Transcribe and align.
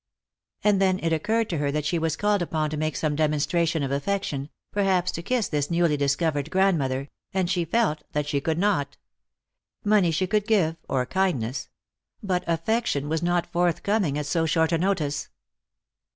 And 0.63 0.81
then 0.81 0.97
it 1.03 1.13
occurred 1.13 1.47
to 1.51 1.59
her 1.59 1.71
that 1.71 1.85
she 1.85 1.99
was 1.99 2.15
called 2.15 2.41
upon 2.41 2.71
to 2.71 2.75
make 2.75 2.95
some 2.95 3.15
demonstration 3.15 3.83
of 3.83 3.91
affection— 3.91 4.49
perhaps 4.73 5.11
to 5.11 5.21
kiss 5.21 5.47
this 5.47 5.69
newly 5.69 5.95
discovered 5.95 6.49
grandmother— 6.49 7.07
and 7.35 7.47
she 7.47 7.65
felt 7.65 8.01
that 8.13 8.27
she 8.27 8.41
could 8.41 8.57
not. 8.57 8.97
Money 9.85 10.09
she 10.09 10.25
could 10.25 10.47
give, 10.47 10.75
or 10.89 11.05
kindness; 11.05 11.69
but 12.23 12.43
affection 12.47 13.09
was 13.09 13.21
not 13.21 13.45
forth 13.45 13.83
coming 13.83 14.17
at 14.17 14.25
so 14.25 14.47
short 14.47 14.71
a 14.71 14.79
notice. 14.79 15.29